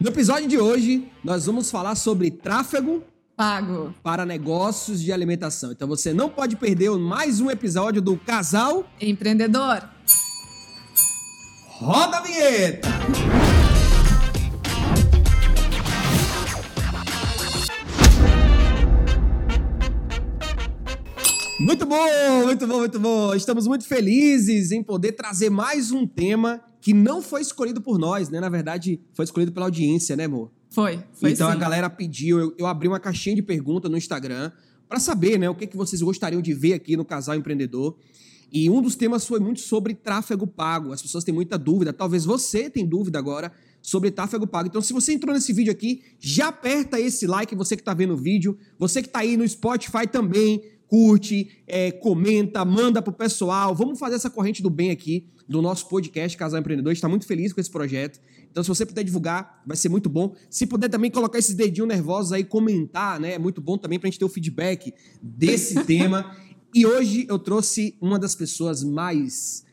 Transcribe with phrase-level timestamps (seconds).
[0.00, 3.02] No episódio de hoje, nós vamos falar sobre tráfego
[3.36, 3.92] Pago.
[4.00, 5.72] para negócios de alimentação.
[5.72, 9.82] Então você não pode perder mais um episódio do Casal Empreendedor.
[11.66, 12.88] Roda a Vinheta!
[21.60, 23.34] Muito bom, muito bom, muito bom.
[23.34, 28.28] Estamos muito felizes em poder trazer mais um tema que não foi escolhido por nós,
[28.28, 28.40] né?
[28.40, 30.50] Na verdade, foi escolhido pela audiência, né, amor?
[30.70, 31.56] Foi, foi então sim.
[31.56, 34.52] a galera pediu, eu, eu abri uma caixinha de pergunta no Instagram
[34.88, 37.96] para saber, né, o que, que vocês gostariam de ver aqui no Casal Empreendedor.
[38.50, 40.92] E um dos temas foi muito sobre tráfego pago.
[40.92, 43.52] As pessoas têm muita dúvida, talvez você tenha dúvida agora
[43.82, 44.68] sobre tráfego pago.
[44.68, 48.14] Então, se você entrou nesse vídeo aqui, já aperta esse like, você que está vendo
[48.14, 53.74] o vídeo, você que está aí no Spotify também, curte, é, comenta, manda pro pessoal.
[53.74, 56.90] Vamos fazer essa corrente do bem aqui do nosso podcast Casal Empreendedor.
[56.90, 58.18] A gente está muito feliz com esse projeto.
[58.50, 60.34] Então, se você puder divulgar, vai ser muito bom.
[60.50, 63.34] Se puder também colocar esses dedinhos nervosos aí, comentar, né?
[63.34, 66.34] É muito bom também para a gente ter o feedback desse tema.
[66.74, 69.64] E hoje eu trouxe uma das pessoas mais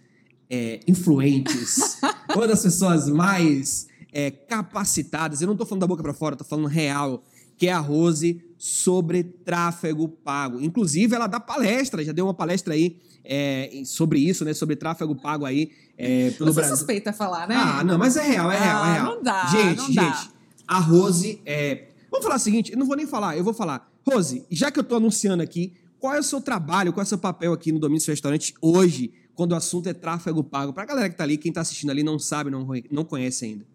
[0.49, 1.97] é, influentes,
[2.36, 5.41] uma das pessoas mais é, capacitadas.
[5.41, 7.23] Eu não tô falando da boca para fora, tô falando real,
[7.58, 10.61] que é a Rose sobre tráfego pago.
[10.61, 14.53] Inclusive, ela dá palestra, já deu uma palestra aí é, sobre isso, né?
[14.53, 16.78] Sobre tráfego pago aí é, pelo Você Brasil.
[16.78, 17.56] suspeita falar, né?
[17.58, 19.06] Ah, não, mas é real, é real, é Ah, real.
[19.16, 20.28] não dá, Gente, não gente, dá.
[20.67, 21.89] a Rose é.
[22.11, 23.92] Vamos falar o seguinte, eu não vou nem falar, eu vou falar.
[24.08, 27.08] Rose, já que eu tô anunciando aqui, qual é o seu trabalho, qual é o
[27.08, 30.72] seu papel aqui no Domínio Restaurante hoje, quando o assunto é tráfego pago?
[30.72, 33.66] Pra galera que tá ali, quem tá assistindo ali não sabe, não, não conhece ainda.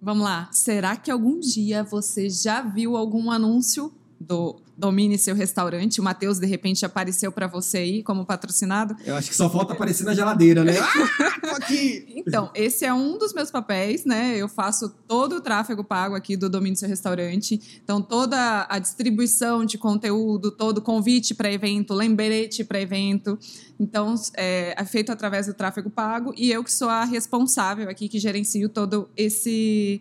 [0.00, 0.48] Vamos lá.
[0.52, 6.00] Será que algum dia você já viu algum anúncio do Domine Seu Restaurante?
[6.00, 8.96] O Matheus, de repente, apareceu para você aí como patrocinado?
[9.04, 10.74] Eu acho que só falta aparecer na geladeira, né?
[11.50, 12.04] Ah, aqui!
[12.14, 14.36] Então, esse é um dos meus papéis, né?
[14.36, 17.80] Eu faço todo o tráfego pago aqui do Domínio Seu Restaurante.
[17.82, 23.38] Então, toda a distribuição de conteúdo, todo o convite para evento, lembrete para evento.
[23.80, 26.34] Então, é, é feito através do tráfego pago.
[26.36, 30.00] E eu que sou a responsável aqui, que gerencio todo esse...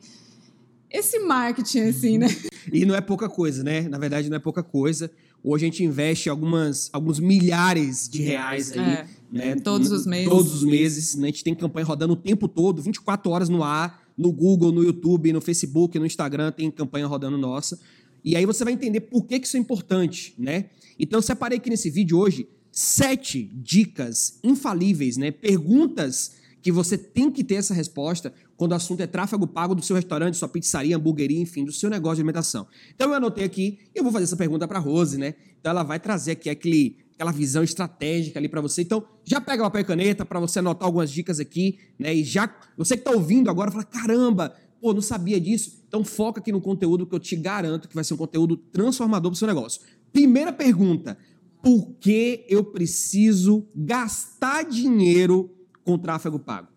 [0.89, 2.27] Esse marketing, assim, né?
[2.71, 3.81] E não é pouca coisa, né?
[3.87, 5.11] Na verdade, não é pouca coisa.
[5.43, 8.79] Hoje a gente investe algumas, alguns milhares de reais aí.
[8.79, 9.55] É, né?
[9.55, 10.29] todos os meses.
[10.29, 11.15] Todos os meses.
[11.15, 11.27] Né?
[11.27, 14.83] A gente tem campanha rodando o tempo todo, 24 horas no ar, no Google, no
[14.83, 17.79] YouTube, no Facebook, no Instagram, tem campanha rodando nossa.
[18.23, 20.65] E aí você vai entender por que, que isso é importante, né?
[20.99, 25.31] Então, eu separei aqui nesse vídeo hoje sete dicas infalíveis, né?
[25.31, 29.83] Perguntas que você tem que ter essa resposta quando o assunto é tráfego pago do
[29.83, 32.67] seu restaurante, sua pizzaria, hamburgueria, enfim, do seu negócio de alimentação.
[32.93, 35.35] Então eu anotei aqui e eu vou fazer essa pergunta para Rose, né?
[35.59, 38.81] Então ela vai trazer aqui aquele, aquela visão estratégica ali para você.
[38.81, 42.15] Então já pega papel e caneta para você anotar algumas dicas aqui, né?
[42.15, 45.83] E já você que tá ouvindo agora fala: "Caramba, pô, não sabia disso".
[45.87, 49.31] Então foca aqui no conteúdo que eu te garanto que vai ser um conteúdo transformador
[49.31, 49.81] para seu negócio.
[50.11, 51.15] Primeira pergunta:
[51.61, 55.51] por que eu preciso gastar dinheiro
[55.83, 56.76] com tráfego pago?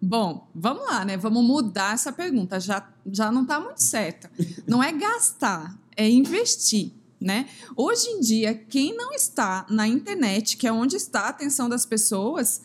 [0.00, 1.16] Bom, vamos lá, né?
[1.16, 2.60] Vamos mudar essa pergunta.
[2.60, 4.30] Já, já não está muito certa.
[4.66, 6.92] Não é gastar, é investir.
[7.20, 7.48] Né?
[7.74, 11.84] Hoje em dia, quem não está na internet, que é onde está a atenção das
[11.84, 12.62] pessoas,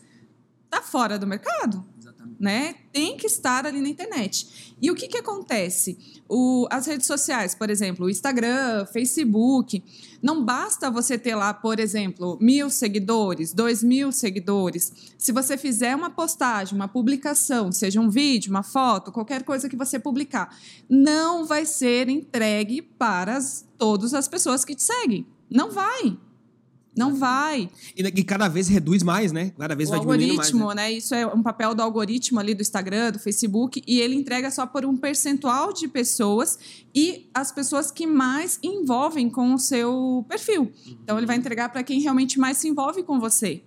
[0.66, 1.84] está fora do mercado.
[2.40, 2.76] Né?
[2.92, 4.76] Tem que estar ali na internet.
[4.82, 5.98] E o que, que acontece?
[6.28, 9.84] O, as redes sociais, por exemplo, o Instagram, Facebook,
[10.22, 15.14] não basta você ter lá, por exemplo, mil seguidores, dois mil seguidores.
[15.18, 19.76] Se você fizer uma postagem, uma publicação, seja um vídeo, uma foto, qualquer coisa que
[19.76, 20.56] você publicar,
[20.90, 25.28] não vai ser entregue para as, todas as pessoas que te seguem.
[25.50, 26.18] Não vai.
[26.96, 27.70] Não vai.
[27.98, 29.52] E, e cada vez reduz mais, né?
[29.58, 30.48] Cada vez O vai diminuindo mais.
[30.48, 30.90] algoritmo, né?
[30.90, 30.92] né?
[30.94, 34.66] Isso é um papel do algoritmo ali do Instagram, do Facebook, e ele entrega só
[34.66, 36.60] por um percentual de pessoas
[36.94, 40.72] e as pessoas que mais envolvem com o seu perfil.
[41.04, 43.64] Então ele vai entregar para quem realmente mais se envolve com você.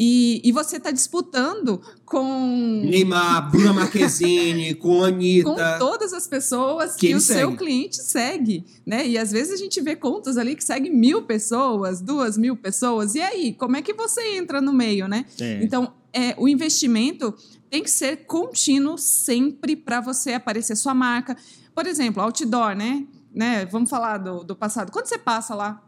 [0.00, 5.50] E, e você está disputando com Neymar, Bruna Marquezine, com a Anitta.
[5.50, 7.56] com todas as pessoas Que o seu segue.
[7.56, 9.08] cliente segue, né?
[9.08, 13.16] E às vezes a gente vê contas ali que seguem mil pessoas, duas mil pessoas.
[13.16, 15.24] E aí, como é que você entra no meio, né?
[15.40, 15.64] É.
[15.64, 17.34] Então, é, o investimento
[17.68, 21.36] tem que ser contínuo sempre para você aparecer sua marca.
[21.74, 23.04] Por exemplo, outdoor, né?
[23.34, 23.66] né?
[23.66, 24.92] Vamos falar do, do passado.
[24.92, 25.82] Quando você passa lá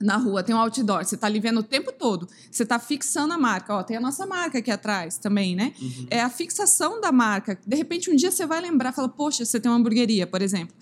[0.00, 3.34] na rua, tem um outdoor, você está ali vendo o tempo todo, você está fixando
[3.34, 3.74] a marca.
[3.74, 5.74] Ó, tem a nossa marca aqui atrás também, né?
[5.80, 6.06] Uhum.
[6.10, 7.58] É a fixação da marca.
[7.66, 10.74] De repente, um dia você vai lembrar, fala, poxa, você tem uma hamburgueria, por exemplo.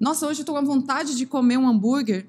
[0.00, 2.26] Nossa, hoje eu tô com vontade de comer um hambúrguer.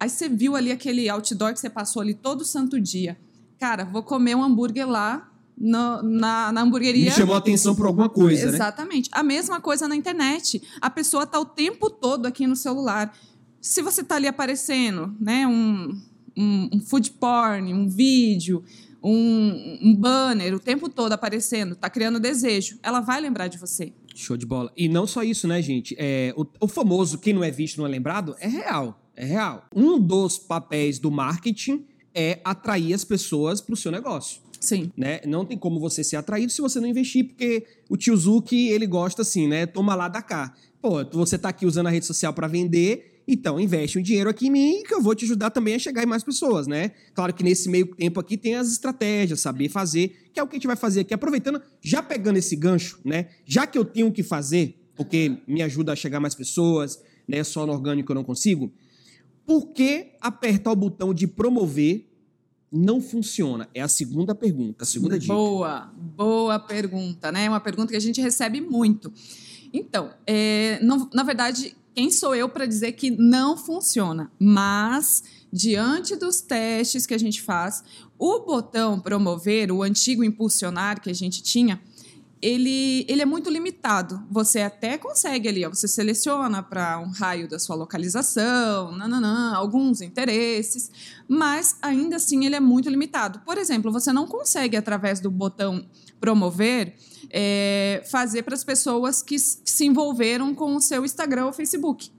[0.00, 3.18] Aí você viu ali aquele outdoor que você passou ali todo santo dia.
[3.58, 7.06] Cara, vou comer um hambúrguer lá no- na, na hamburgueria.
[7.06, 8.52] Me chamou a atenção por alguma coisa, né?
[8.54, 9.10] Exatamente.
[9.12, 10.62] A mesma coisa na internet.
[10.80, 13.12] A pessoa está o tempo todo aqui no celular.
[13.60, 16.00] Se você está ali aparecendo, né, um,
[16.36, 18.62] um, um food porn, um vídeo,
[19.02, 23.92] um, um banner, o tempo todo aparecendo, está criando desejo, ela vai lembrar de você.
[24.14, 24.72] Show de bola.
[24.76, 25.94] E não só isso, né, gente?
[25.98, 29.00] É, o, o famoso quem não é visto não é lembrado é real.
[29.14, 29.66] É real.
[29.74, 31.84] Um dos papéis do marketing
[32.14, 34.40] é atrair as pessoas para o seu negócio.
[34.60, 34.92] Sim.
[34.96, 35.20] Né?
[35.24, 38.86] Não tem como você ser atraído se você não investir, porque o tio Zuki, ele
[38.86, 39.66] gosta assim, né?
[39.66, 40.54] Toma lá da cá.
[40.80, 44.46] Pô, você tá aqui usando a rede social para vender, então investe um dinheiro aqui
[44.46, 46.92] em mim que eu vou te ajudar também a chegar em mais pessoas, né?
[47.12, 50.56] Claro que nesse meio tempo aqui tem as estratégias, saber fazer, que é o que
[50.56, 53.28] a gente vai fazer aqui, aproveitando, já pegando esse gancho, né?
[53.44, 56.98] Já que eu tenho que fazer, porque me ajuda a chegar mais pessoas,
[57.28, 57.44] né?
[57.44, 58.72] Só no orgânico eu não consigo.
[59.46, 62.06] Por que apertar o botão de promover
[62.72, 63.68] não funciona?
[63.74, 65.32] É a segunda pergunta, a segunda dica.
[65.32, 67.44] Boa, boa pergunta, né?
[67.44, 69.12] É uma pergunta que a gente recebe muito.
[69.72, 74.30] Então, é, não- na verdade, quem sou eu para dizer que não funciona?
[74.38, 75.20] Mas,
[75.52, 77.82] diante dos testes que a gente faz,
[78.16, 81.82] o botão promover, o antigo impulsionar que a gente tinha,
[82.40, 84.22] ele, ele é muito limitado.
[84.30, 90.00] Você até consegue ali, ó, você seleciona para um raio da sua localização, nananã, alguns
[90.00, 90.90] interesses,
[91.26, 93.40] mas ainda assim ele é muito limitado.
[93.40, 95.84] Por exemplo, você não consegue, através do botão
[96.20, 96.94] promover,
[97.30, 102.10] é, fazer para as pessoas que se envolveram com o seu Instagram ou Facebook.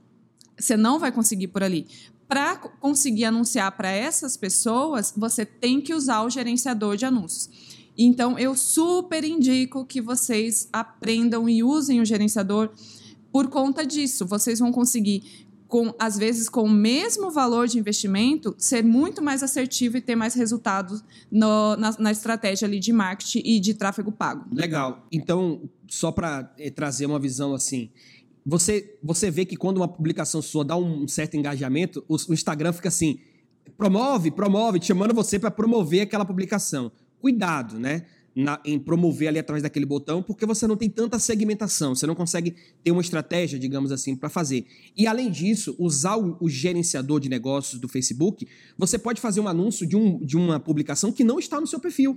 [0.58, 1.86] Você não vai conseguir por ali.
[2.28, 7.48] Para conseguir anunciar para essas pessoas, você tem que usar o gerenciador de anúncios.
[7.96, 12.70] Então, eu super indico que vocês aprendam e usem o gerenciador
[13.32, 14.26] por conta disso.
[14.26, 19.42] Vocês vão conseguir, com, às vezes, com o mesmo valor de investimento, ser muito mais
[19.42, 24.10] assertivo e ter mais resultados no- na, na estratégia ali de marketing e de tráfego
[24.10, 24.46] pago.
[24.52, 25.06] Legal.
[25.12, 26.44] Então, só para
[26.74, 27.90] trazer uma visão assim,
[28.46, 32.72] você, você vê que quando uma publicação sua dá um certo engajamento, o, o Instagram
[32.72, 33.18] fica assim,
[33.76, 36.90] promove, promove, te chamando você para promover aquela publicação.
[37.20, 38.04] Cuidado, né?
[38.34, 42.14] na- em promover ali através daquele botão, porque você não tem tanta segmentação, você não
[42.14, 44.66] consegue ter uma estratégia, digamos assim, para fazer.
[44.96, 48.46] E além disso, usar o, o gerenciador de negócios do Facebook,
[48.78, 51.80] você pode fazer um anúncio de, um, de uma publicação que não está no seu
[51.80, 52.16] perfil.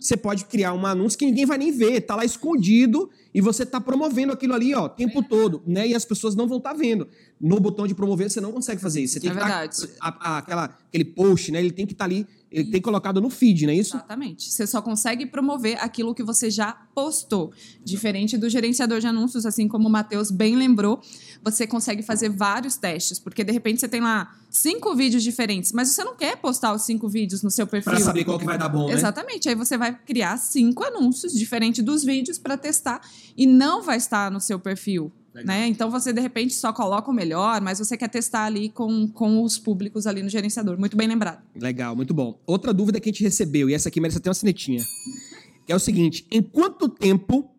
[0.00, 3.64] Você pode criar um anúncio que ninguém vai nem ver, tá lá escondido e você
[3.66, 5.86] tá promovendo aquilo ali, ó, o tempo todo, né?
[5.88, 7.08] E as pessoas não vão estar vendo.
[7.40, 9.14] No botão de promover você não consegue fazer isso.
[9.14, 9.76] Você tem É que tá- verdade.
[10.00, 11.58] a- a- aquela, aquele post, né?
[11.58, 13.96] Ele tem que estar ali, ele tem colocado no feed, não é isso?
[13.96, 14.50] Exatamente.
[14.50, 17.52] Você só consegue promover aquilo que você já postou.
[17.84, 21.02] Diferente do gerenciador de anúncios, assim como o Matheus bem lembrou,
[21.42, 25.88] você consegue fazer vários testes, porque de repente você tem lá cinco vídeos diferentes, mas
[25.88, 27.92] você não quer postar os cinco vídeos no seu perfil.
[27.92, 28.94] Pra saber qual que vai dar bom, né?
[28.94, 29.48] Exatamente.
[29.48, 33.00] Aí você vai criar cinco anúncios diferentes dos vídeos para testar
[33.36, 35.12] e não vai estar no seu perfil.
[35.42, 35.66] Né?
[35.66, 39.42] Então você de repente só coloca o melhor, mas você quer testar ali com, com
[39.42, 40.78] os públicos ali no gerenciador.
[40.78, 41.42] Muito bem lembrado.
[41.56, 42.38] Legal, muito bom.
[42.46, 44.84] Outra dúvida que a gente recebeu, e essa aqui merece até uma cinetinha,
[45.66, 47.50] que é o seguinte: em quanto tempo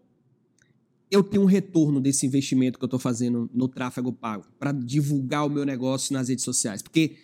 [1.09, 5.45] eu tenho um retorno desse investimento que eu estou fazendo no tráfego pago para divulgar
[5.45, 6.81] o meu negócio nas redes sociais?
[6.81, 7.15] Porque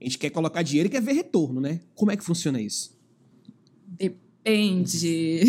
[0.00, 1.80] a gente quer colocar dinheiro e quer ver retorno, né?
[1.94, 2.96] Como é que funciona isso?
[3.86, 5.42] Depende.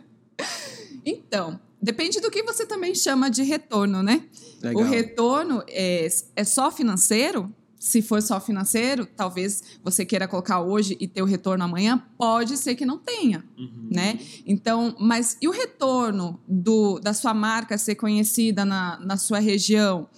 [1.04, 4.24] então, depende do que você também chama de retorno, né?
[4.62, 4.82] Legal.
[4.82, 7.54] O retorno é, é só financeiro?
[7.82, 12.58] Se for só financeiro, talvez você queira colocar hoje e ter o retorno amanhã, pode
[12.58, 13.88] ser que não tenha, Uhum.
[13.90, 14.18] né?
[14.46, 20.08] Então, mas e o retorno do, da sua marca ser conhecida na, na sua região?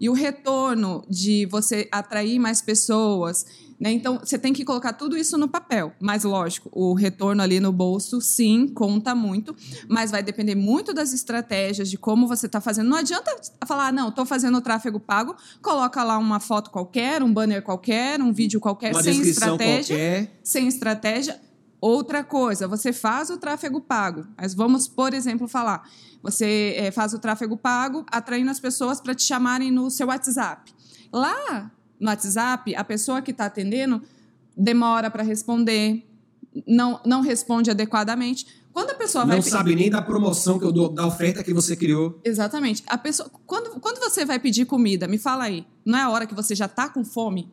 [0.00, 3.46] E o retorno de você atrair mais pessoas?
[3.82, 3.90] Né?
[3.90, 5.92] Então, você tem que colocar tudo isso no papel.
[5.98, 9.56] Mas, lógico, o retorno ali no bolso, sim, conta muito.
[9.88, 12.88] Mas vai depender muito das estratégias, de como você está fazendo.
[12.88, 13.36] Não adianta
[13.66, 17.60] falar, ah, não, estou fazendo o tráfego pago, coloca lá uma foto qualquer, um banner
[17.60, 20.40] qualquer, um vídeo qualquer, Uma sem estratégia qualquer.
[20.44, 21.40] sem estratégia.
[21.80, 24.24] Outra coisa, você faz o tráfego pago.
[24.36, 25.90] Mas vamos, por exemplo, falar.
[26.22, 30.72] Você eh, faz o tráfego pago atraindo as pessoas para te chamarem no seu WhatsApp.
[31.12, 31.68] Lá
[32.02, 34.02] no WhatsApp, a pessoa que está atendendo
[34.56, 36.04] demora para responder,
[36.66, 38.44] não, não responde adequadamente.
[38.72, 41.54] Quando a pessoa vai Não sabe nem da promoção que eu dou, da oferta que
[41.54, 42.20] você criou.
[42.24, 42.82] Exatamente.
[42.88, 46.26] A pessoa, quando, quando você vai pedir comida, me fala aí, não é a hora
[46.26, 47.48] que você já está com fome?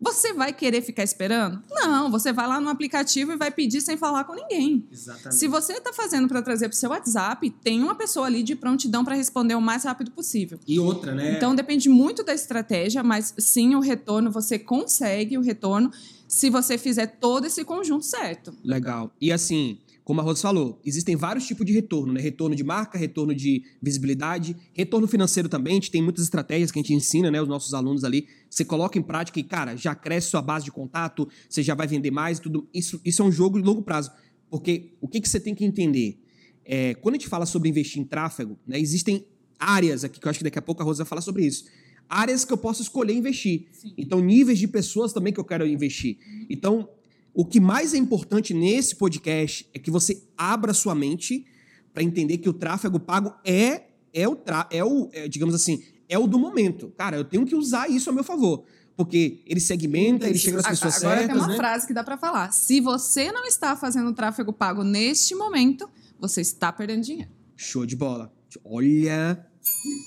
[0.00, 1.62] Você vai querer ficar esperando?
[1.70, 4.86] Não, você vai lá no aplicativo e vai pedir sem falar com ninguém.
[4.92, 5.34] Exatamente.
[5.34, 8.54] Se você está fazendo para trazer para o seu WhatsApp, tem uma pessoa ali de
[8.54, 10.58] prontidão para responder o mais rápido possível.
[10.66, 11.36] E outra, né?
[11.36, 15.90] Então depende muito da estratégia, mas sim, o retorno, você consegue o retorno
[16.28, 18.54] se você fizer todo esse conjunto certo.
[18.64, 19.10] Legal.
[19.20, 22.20] E assim, como a Rosa falou, existem vários tipos de retorno, né?
[22.20, 25.72] Retorno de marca, retorno de visibilidade, retorno financeiro também.
[25.72, 27.42] A gente tem muitas estratégias que a gente ensina, né?
[27.42, 28.28] Os nossos alunos ali.
[28.48, 31.88] Você coloca em prática e, cara, já cresce sua base de contato, você já vai
[31.88, 32.68] vender mais, tudo.
[32.72, 34.12] Isso, isso é um jogo de longo prazo.
[34.48, 36.22] Porque o que, que você tem que entender?
[36.64, 39.26] É, quando a gente fala sobre investir em tráfego, né, existem
[39.58, 41.64] áreas aqui, que eu acho que daqui a pouco a Rosa vai falar sobre isso.
[42.08, 43.66] Áreas que eu posso escolher investir.
[43.72, 43.92] Sim.
[43.98, 46.18] Então, níveis de pessoas também que eu quero investir.
[46.48, 46.88] Então,
[47.36, 51.44] o que mais é importante nesse podcast é que você abra sua mente
[51.92, 55.82] para entender que o tráfego pago é é o, tra é o é, digamos assim,
[56.08, 56.90] é o do momento.
[56.96, 58.64] Cara, eu tenho que usar isso a meu favor.
[58.96, 61.56] Porque ele segmenta, ele chega nas pessoas Agora certas, tem uma né?
[61.56, 62.50] frase que dá para falar.
[62.52, 65.86] Se você não está fazendo tráfego pago neste momento,
[66.18, 67.30] você está perdendo dinheiro.
[67.54, 68.32] Show de bola.
[68.64, 69.46] Olha,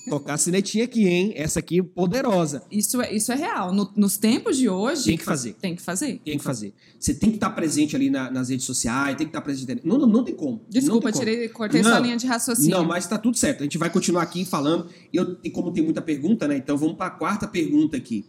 [0.09, 1.33] tocar a sinetinha aqui, hein?
[1.35, 2.63] Essa aqui poderosa.
[2.71, 3.73] Isso é, isso é real.
[3.73, 5.05] No- nos tempos de hoje.
[5.05, 5.53] Tem que fazer.
[5.53, 6.19] Tem que fazer.
[6.23, 6.73] Tem que fazer.
[6.99, 9.81] Você tem que estar presente ali na- nas redes sociais, tem que estar presente.
[9.85, 10.61] Não, não, não tem como.
[10.69, 11.25] Desculpa, não tem como.
[11.33, 11.91] tirei, cortei Não.
[11.91, 12.71] sua linha de raciocínio.
[12.77, 13.61] Não, mas tá tudo certo.
[13.61, 14.89] A gente vai continuar aqui falando.
[15.13, 16.57] E eu, e como tem muita pergunta, né?
[16.57, 18.25] Então vamos para a quarta pergunta aqui.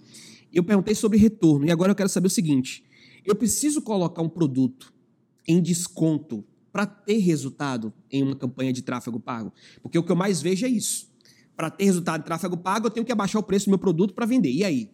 [0.53, 2.85] Eu perguntei sobre retorno e agora eu quero saber o seguinte:
[3.25, 4.93] eu preciso colocar um produto
[5.49, 9.53] em desconto para ter resultado em uma campanha de tráfego pago?
[9.83, 11.10] Porque o que eu mais vejo é isso.
[11.61, 14.15] Para ter resultado em tráfego pago, eu tenho que abaixar o preço do meu produto
[14.15, 14.51] para vender.
[14.51, 14.91] E aí?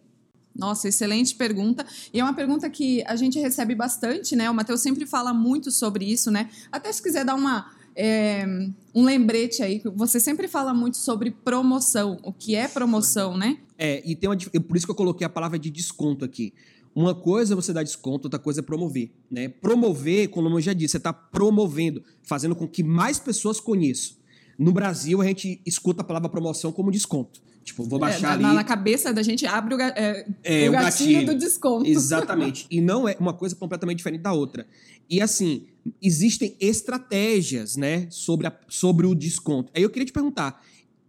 [0.53, 1.85] Nossa, excelente pergunta.
[2.13, 4.49] E é uma pergunta que a gente recebe bastante, né?
[4.49, 6.49] O Matheus sempre fala muito sobre isso, né?
[6.69, 7.71] Até se quiser dar uma.
[7.95, 8.45] é,
[8.93, 13.59] um lembrete aí, você sempre fala muito sobre promoção, o que é promoção, né?
[13.77, 16.53] É, e tem uma, dif- por isso que eu coloquei a palavra de desconto aqui.
[16.93, 19.11] Uma coisa é você dar desconto, outra coisa é promover.
[19.31, 19.47] Né?
[19.47, 24.17] Promover, como eu já disse, você está promovendo, fazendo com que mais pessoas conheçam.
[24.57, 27.41] No Brasil, a gente escuta a palavra promoção como desconto.
[27.63, 28.55] Tipo, vou baixar É, ali.
[28.55, 31.25] na, cabeça da gente abre o, é, É, o gatilho, gatilho.
[31.25, 31.85] do desconto.
[31.87, 32.65] Exatamente.
[32.71, 34.65] E não é uma coisa completamente diferente da outra.
[35.09, 35.67] E assim,
[36.01, 39.71] existem estratégias, né, sobre, a- sobre o desconto.
[39.75, 40.63] Aí eu queria te perguntar,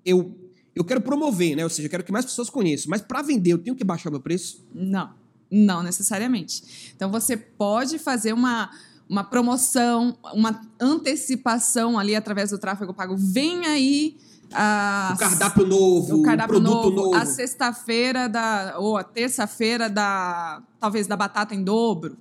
[0.04, 0.36] eu,
[0.74, 3.52] eu quero promover, né, ou seja, eu quero que mais pessoas conheçam, mas para vender
[3.52, 4.66] eu tenho que baixar o meu preço?
[4.74, 5.10] Não,
[5.50, 6.92] não necessariamente.
[6.94, 8.70] Então você pode fazer uma,
[9.08, 13.16] uma promoção, uma antecipação ali através do tráfego pago.
[13.16, 14.16] Vem aí
[14.52, 17.14] a O cardápio novo, o cardápio produto novo, novo.
[17.14, 22.16] a sexta-feira da ou a terça-feira da talvez da batata em dobro.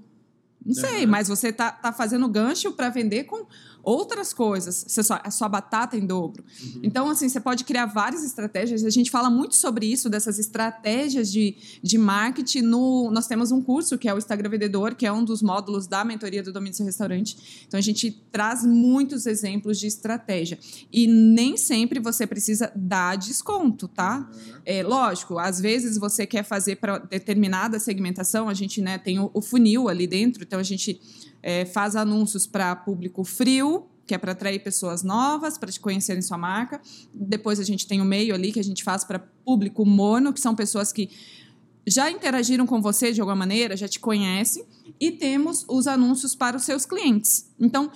[0.66, 1.08] Não sei, Aham.
[1.08, 3.46] mas você tá, tá fazendo gancho para vender com
[3.88, 4.84] outras coisas.
[4.86, 6.44] Você só, a sua batata em dobro.
[6.62, 6.82] Uhum.
[6.84, 8.84] Então, assim, você pode criar várias estratégias.
[8.84, 12.64] A gente fala muito sobre isso, dessas estratégias de, de marketing.
[12.64, 15.88] No, nós temos um curso que é o Instagram Vendedor, que é um dos módulos
[15.88, 17.64] da mentoria do Domínio do Seu Restaurante.
[17.66, 20.60] Então, a gente traz muitos exemplos de estratégia.
[20.92, 24.30] E nem sempre você precisa dar desconto, tá?
[24.66, 29.32] É lógico, às vezes você quer fazer para determinada segmentação, a gente né, tem o,
[29.34, 31.00] o funil ali dentro, então a gente
[31.42, 36.22] é, faz anúncios para público frio, que é para atrair pessoas novas, para te conhecerem
[36.22, 36.82] sua marca.
[37.14, 40.40] Depois a gente tem o meio ali que a gente faz para público mono, que
[40.40, 41.10] são pessoas que
[41.86, 44.66] já interagiram com você de alguma maneira, já te conhecem,
[45.00, 47.50] e temos os anúncios para os seus clientes.
[47.60, 47.92] Então,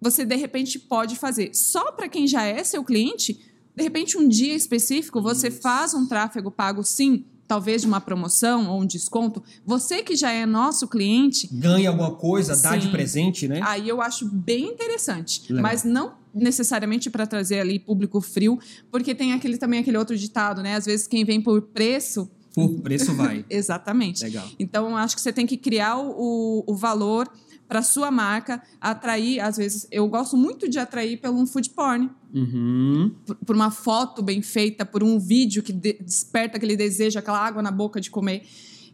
[0.00, 3.40] você de repente pode fazer só para quem já é seu cliente,
[3.74, 8.70] de repente um dia específico você faz um tráfego pago sim, talvez de uma promoção
[8.70, 9.42] ou um desconto.
[9.66, 12.92] Você que já é nosso cliente, Ganha alguma coisa, dá de Sim.
[12.92, 13.58] presente, né?
[13.64, 15.60] Aí eu acho bem interessante, Legal.
[15.60, 18.56] mas não necessariamente para trazer ali público frio,
[18.88, 20.76] porque tem aquele também aquele outro ditado, né?
[20.76, 23.44] Às vezes quem vem por preço, Por preço vai.
[23.50, 24.22] exatamente.
[24.22, 24.48] Legal.
[24.56, 27.28] Então eu acho que você tem que criar o, o valor
[27.70, 32.10] para sua marca, atrair, às vezes eu gosto muito de atrair pelo um food porn,
[32.34, 33.12] Uhum.
[33.24, 37.38] por, por uma foto bem feita, por um vídeo que de- desperta aquele desejo, aquela
[37.38, 38.42] água na boca de comer.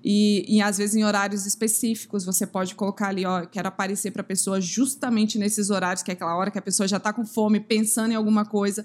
[0.04, 4.21] E, e às vezes em horários específicos você pode colocar ali, ó, quero aparecer para
[4.21, 7.25] a pessoa justamente nesses horários, que é aquela hora que a pessoa já está com
[7.26, 8.85] fome, pensando em alguma coisa.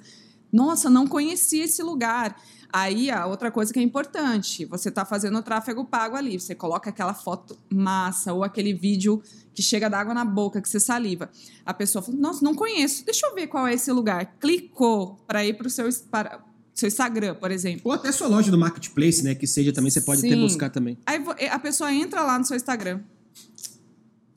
[0.52, 2.36] Nossa, não conhecia esse lugar.
[2.74, 6.56] Aí a outra coisa que é importante, você está fazendo o tráfego pago ali, você
[6.56, 9.22] coloca aquela foto massa ou aquele vídeo
[9.54, 11.30] que chega d'água na boca, que você saliva.
[11.66, 14.38] A pessoa fala, nossa, não conheço, deixa eu ver qual é esse lugar.
[14.40, 16.40] Clicou para ir para o seu, para,
[16.74, 17.82] seu Instagram, por exemplo.
[17.86, 19.36] Ou até sua loja do marketplace, né?
[19.36, 20.42] Que seja também, você pode até Sim.
[20.42, 20.98] buscar também.
[21.06, 23.02] Aí a pessoa entra lá no seu Instagram.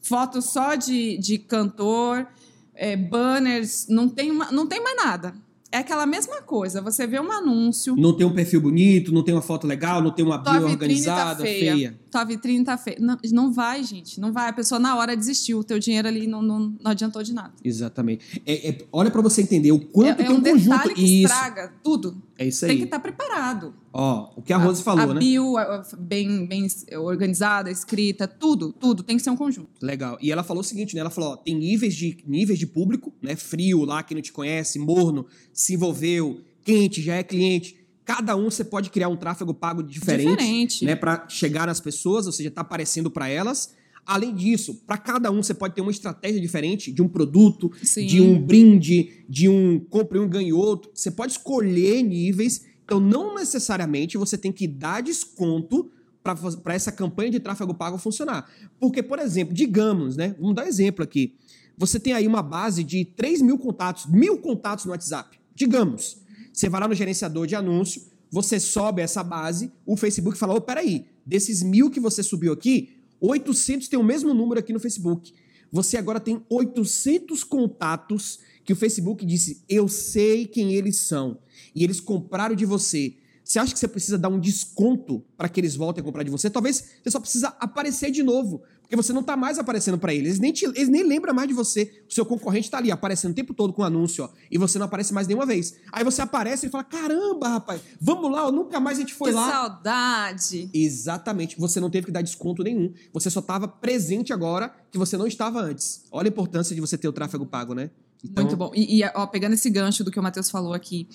[0.03, 2.27] Foto só de, de cantor,
[2.75, 5.35] é, banners, não tem, não tem mais nada.
[5.75, 6.81] É aquela mesma coisa.
[6.81, 10.13] Você vê um anúncio, Não tem um perfil bonito, não tem uma foto legal, não
[10.13, 11.75] tem uma bio vitrine organizada, tá feia.
[11.75, 12.01] feia.
[12.15, 12.97] Tua vitrine tá feia.
[13.01, 14.21] Não, não vai, gente.
[14.21, 14.49] Não vai.
[14.49, 15.59] A pessoa na hora desistiu.
[15.59, 17.53] O teu dinheiro ali não, não, não adiantou de nada.
[17.65, 18.41] Exatamente.
[18.47, 20.71] É, é, olha para você entender o quanto é, tem é um, um conjunto.
[20.71, 21.33] detalhe que Isso.
[21.33, 22.23] estraga tudo.
[22.37, 22.79] É isso Tem aí.
[22.79, 23.75] que estar preparado.
[23.93, 25.21] Ó, o que a Rose falou, a né?
[25.21, 26.67] bio a- a- bem, bem
[26.99, 29.03] organizada, escrita, tudo, tudo.
[29.05, 29.69] Tem que ser um conjunto.
[29.81, 30.19] Legal.
[30.21, 31.01] E ela falou o seguinte, né?
[31.01, 33.37] Ela falou, ó, tem níveis de, níveis de público, né?
[33.37, 37.77] Frio lá, quem não te conhece, morno, se envolveu, quente, já é cliente.
[38.05, 40.85] Cada um você pode criar um tráfego pago diferente, Diferente.
[40.85, 40.95] né?
[40.95, 43.75] Para chegar nas pessoas, ou seja, tá aparecendo para elas.
[44.07, 48.07] Além disso, para cada um você pode ter uma estratégia diferente de um produto, Sim.
[48.07, 50.91] de um brinde, de um compre um ganhe outro.
[50.95, 52.67] Você pode escolher níveis.
[52.85, 55.91] Então, não necessariamente você tem que dar desconto
[56.23, 58.51] para essa campanha de tráfego pago funcionar.
[58.79, 60.35] Porque, por exemplo, digamos, né?
[60.39, 61.35] Vamos dar um exemplo aqui.
[61.77, 65.39] Você tem aí uma base de 3 mil contatos, mil contatos no WhatsApp.
[65.55, 66.19] Digamos.
[66.55, 70.61] Você vai lá no gerenciador de anúncio, você sobe essa base, o Facebook fala: ô,
[70.61, 75.35] peraí, desses mil que você subiu aqui, 800 tem o mesmo número aqui no Facebook.
[75.73, 81.39] Você agora tem 800 contatos que o Facebook disse: eu sei quem eles são.
[81.75, 83.17] E eles compraram de você.
[83.45, 86.31] Você acha que você precisa dar um desconto para que eles voltem a comprar de
[86.31, 86.49] você?
[86.49, 90.29] Talvez você só precisa aparecer de novo, porque você não tá mais aparecendo para eles.
[90.29, 92.05] Eles nem, te- eles nem lembram mais de você.
[92.09, 94.87] O seu concorrente tá ali aparecendo o tempo todo com anúncio, ó, e você não
[94.87, 95.75] aparece mais nenhuma vez.
[95.91, 99.31] Aí você aparece e fala: "Caramba, rapaz, vamos lá, ó, nunca mais a gente foi
[99.31, 99.51] que lá".
[99.51, 100.69] saudade.
[100.73, 101.59] Exatamente.
[101.59, 102.93] Você não teve que dar desconto nenhum.
[103.13, 106.05] Você só estava presente agora que você não estava antes.
[106.13, 107.91] Olha a importância de você ter o tráfego pago, né?
[108.23, 108.71] Então, Muito bom.
[108.75, 111.09] E, e, ó, pegando esse gancho do que o Matheus falou aqui,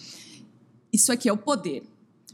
[0.92, 1.84] isso aqui é o poder.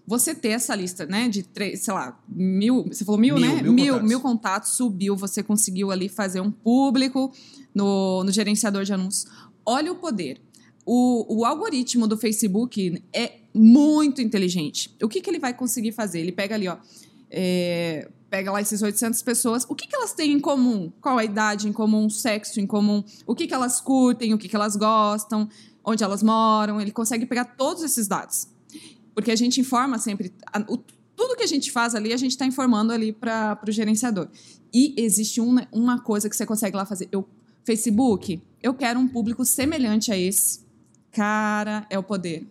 [0.08, 3.62] Você ter essa lista, né, de três, sei lá, mil, você falou mil, Mil, né?
[3.64, 4.10] mil mil, contatos.
[4.10, 7.32] mil contatos, subiu, você conseguiu ali fazer um público
[7.74, 9.26] no, no gerenciador de anúncios.
[9.66, 10.40] Olha o poder.
[10.86, 14.96] O, o algoritmo do Facebook é muito inteligente.
[15.02, 16.20] O que, que ele vai conseguir fazer?
[16.20, 16.78] Ele pega ali, ó,
[17.32, 20.92] é, pega lá esses 800 pessoas, o que, que elas têm em comum?
[21.02, 24.48] Qual a idade em comum, sexo em comum, o que, que elas curtem, o que,
[24.48, 25.50] que elas gostam,
[25.84, 26.80] onde elas moram.
[26.80, 28.48] Ele consegue pegar todos esses dados.
[29.16, 30.32] Porque a gente informa sempre.
[30.54, 30.78] a- o-
[31.16, 34.28] tudo que a gente faz ali, a gente está informando ali para o gerenciador.
[34.74, 37.08] E existe um- uma coisa que você consegue lá fazer.
[37.12, 37.28] Eu,
[37.64, 40.60] Facebook, eu quero um público semelhante a esse.
[41.12, 42.46] Cara, é o poder.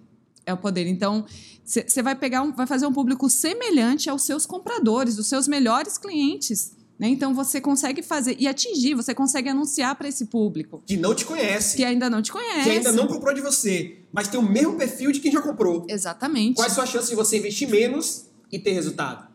[0.47, 0.87] É o poder.
[0.87, 1.25] Então,
[1.65, 5.97] você vai pegar um, vai fazer um público semelhante aos seus compradores, os seus melhores
[5.99, 6.73] clientes.
[6.99, 7.09] Né?
[7.09, 11.25] Então você consegue fazer e atingir, você consegue anunciar para esse público que não te
[11.25, 12.63] conhece, que ainda não te conhece.
[12.63, 15.85] que ainda não comprou de você, mas tem o mesmo perfil de quem já comprou.
[15.89, 16.55] Exatamente.
[16.57, 19.27] Quais são as chances de você investir menos e ter resultado?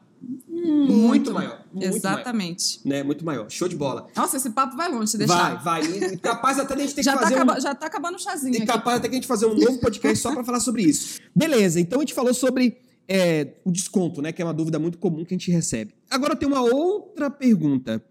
[0.47, 1.63] Muito, muito maior.
[1.71, 2.81] Muito Exatamente.
[2.83, 2.97] maior.
[2.97, 3.03] Né?
[3.03, 3.49] Muito maior.
[3.49, 4.07] Show de bola.
[4.15, 5.55] Nossa, esse papo vai longe, deixar.
[5.61, 5.97] Vai, vai.
[6.13, 7.61] E capaz até de a gente ter Já que tá, fazer um...
[7.61, 8.65] já tá acabando o chazinho E aqui.
[8.65, 11.19] capaz até que a gente fazer um novo podcast só para falar sobre isso.
[11.33, 12.77] Beleza, então a gente falou sobre
[13.09, 14.31] é, o desconto, né?
[14.31, 15.95] Que é uma dúvida muito comum que a gente recebe.
[16.09, 18.03] Agora tem uma outra pergunta.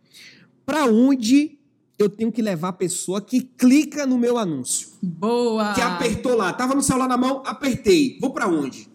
[0.67, 1.57] Para onde
[1.97, 4.89] eu tenho que levar a pessoa que clica no meu anúncio?
[5.01, 5.73] Boa!
[5.73, 8.19] Que apertou lá, tava no celular na mão, apertei.
[8.21, 8.89] Vou para onde?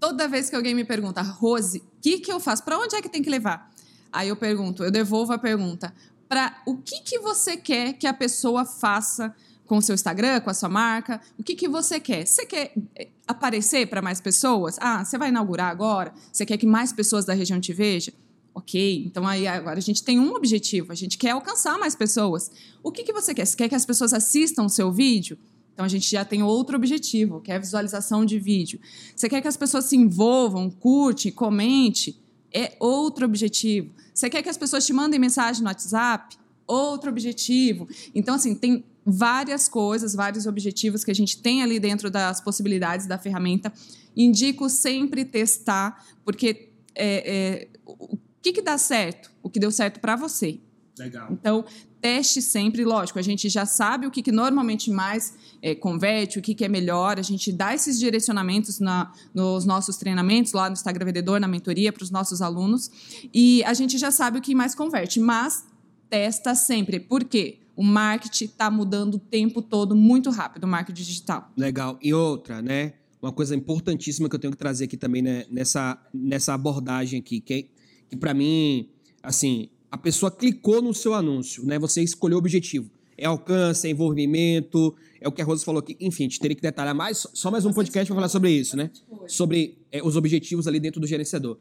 [0.00, 2.64] Toda vez que alguém me pergunta, Rose, o que, que eu faço?
[2.64, 3.70] Para onde é que tem que levar?
[4.12, 5.94] Aí eu pergunto, eu devolvo a pergunta.
[6.28, 9.34] Para o que, que você quer que a pessoa faça
[9.66, 11.20] com o seu Instagram, com a sua marca?
[11.38, 12.26] O que, que você quer?
[12.26, 14.76] Você quer eh, aparecer para mais pessoas?
[14.80, 16.12] Ah, você vai inaugurar agora?
[16.32, 18.14] Você quer que mais pessoas da região te vejam?
[18.54, 22.50] Ok, então aí agora a gente tem um objetivo, a gente quer alcançar mais pessoas.
[22.82, 23.44] O que, que você quer?
[23.44, 25.36] Você quer que as pessoas assistam o seu vídeo?
[25.74, 28.80] Então a gente já tem outro objetivo, que é a visualização de vídeo.
[29.14, 32.18] Você quer que as pessoas se envolvam, curte, comente?
[32.50, 33.90] É outro objetivo.
[34.14, 36.38] Você quer que as pessoas te mandem mensagem no WhatsApp?
[36.66, 37.86] Outro objetivo.
[38.14, 43.06] Então, assim, tem várias coisas, vários objetivos que a gente tem ali dentro das possibilidades
[43.06, 43.72] da ferramenta.
[44.16, 49.30] Indico sempre testar, porque é, é, o que, que dá certo?
[49.42, 50.58] O que deu certo para você.
[50.98, 51.28] Legal.
[51.30, 51.64] Então,
[52.00, 56.42] teste sempre, lógico, a gente já sabe o que, que normalmente mais é, converte, o
[56.42, 60.72] que, que é melhor, a gente dá esses direcionamentos na, nos nossos treinamentos, lá no
[60.72, 62.90] Instagram Vendedor, na mentoria, para os nossos alunos,
[63.32, 65.66] e a gente já sabe o que mais converte, mas
[66.08, 66.98] testa sempre.
[66.98, 67.58] Por quê?
[67.76, 71.52] O marketing está mudando o tempo todo muito rápido, o marketing digital.
[71.56, 71.98] Legal.
[72.02, 72.94] E outra, né?
[73.20, 77.40] Uma coisa importantíssima que eu tenho que trazer aqui também né, nessa, nessa abordagem aqui,
[77.40, 77.70] que,
[78.08, 78.88] que para mim,
[79.22, 81.78] assim, a pessoa clicou no seu anúncio, né?
[81.78, 82.90] Você escolheu o objetivo.
[83.18, 85.96] É alcance, é envolvimento, é o que a Rosa falou aqui.
[86.00, 88.76] Enfim, a gente teria que detalhar mais, só mais um podcast para falar sobre isso,
[88.76, 88.90] né?
[89.26, 91.58] Sobre é, os objetivos ali dentro do gerenciador.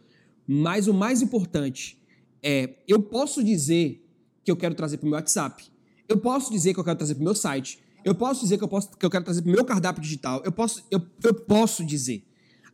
[0.48, 1.98] Mas o mais importante
[2.44, 4.06] é, eu posso dizer
[4.44, 5.75] que eu quero trazer para o meu WhatsApp.
[6.08, 7.80] Eu posso dizer que eu quero trazer para o meu site.
[8.04, 10.42] Eu posso dizer que eu, posso, que eu quero trazer para o meu cardápio digital.
[10.46, 12.24] Eu posso, eu, eu posso dizer.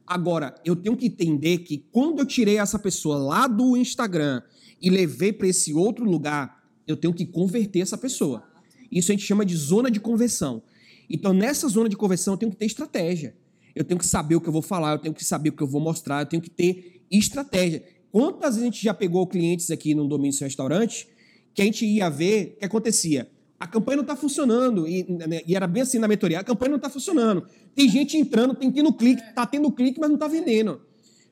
[0.06, 4.42] Agora, eu tenho que entender que quando eu tirei essa pessoa lá do Instagram
[4.82, 8.44] e levei para esse outro lugar, eu tenho que converter essa pessoa.
[8.92, 10.62] Isso a gente chama de zona de conversão.
[11.10, 13.36] Então, nessa zona de conversão, eu tenho que ter estratégia.
[13.74, 15.64] Eu tenho que saber o que eu vou falar, eu tenho que saber o que
[15.64, 17.84] eu vou mostrar, eu tenho que ter estratégia.
[18.12, 21.08] Quantas vezes a gente já pegou clientes aqui no domínio do seu restaurante
[21.54, 23.30] que a gente ia ver o que acontecia?
[23.60, 24.88] A campanha não está funcionando.
[24.88, 25.06] E,
[25.46, 27.46] e, era bem assim na mentoria: a campanha não está funcionando.
[27.76, 30.82] Tem gente entrando, tem tendo clique, está tendo clique, mas não está vendendo.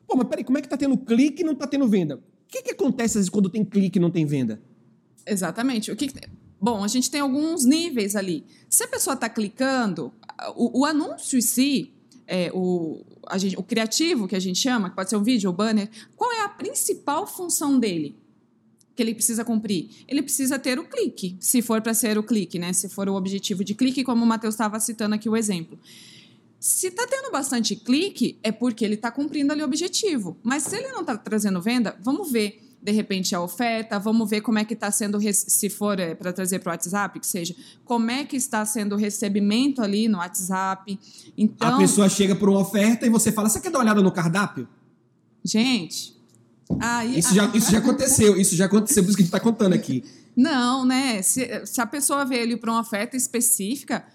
[0.08, 2.16] Pô, mas peraí, como é que está tendo clique e não está tendo venda?
[2.18, 4.62] O que, que acontece vezes quando tem clique e não tem venda?
[5.26, 5.92] Exatamente.
[5.92, 6.12] O que,
[6.62, 8.46] Bom, a gente tem alguns níveis ali.
[8.70, 10.12] Se a pessoa está clicando,
[10.56, 11.94] o, o, anúncio em si,
[12.28, 13.04] é, o,
[13.38, 16.32] gente, o criativo que a gente chama, que pode ser um vídeo ou banner, qual
[16.34, 18.18] é a principal função dele?
[19.00, 19.92] Que ele precisa cumprir?
[20.10, 22.74] Ele precisa ter o clique, se for para ser o clique, né?
[22.74, 25.80] Se for o objetivo de clique, como o Matheus estava citando aqui o exemplo.
[26.60, 30.36] Se está tendo bastante clique, é porque ele está cumprindo ali o objetivo.
[30.44, 34.42] Mas se ele não está trazendo venda, vamos ver de repente a oferta, vamos ver
[34.42, 37.56] como é que está sendo, se for é, para trazer para o WhatsApp, que seja,
[37.86, 41.00] como é que está sendo o recebimento ali no WhatsApp.
[41.38, 44.02] Então, a pessoa chega por uma oferta e você fala, você quer dar uma olhada
[44.02, 44.68] no cardápio?
[45.42, 46.19] Gente,
[46.80, 49.40] aí, isso, já, isso já aconteceu, isso já aconteceu, por isso que a gente está
[49.40, 50.04] contando aqui.
[50.36, 51.22] Não, né?
[51.22, 54.06] Se, se a pessoa veio ali para uma oferta específica,